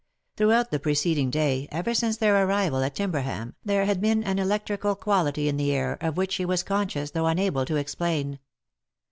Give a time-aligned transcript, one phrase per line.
[0.35, 4.95] Throughout the preceding day, ever since their arrival at Timberham, there had been an electrical
[4.95, 8.39] quality in the air, of which she was conscious, though unable to explain.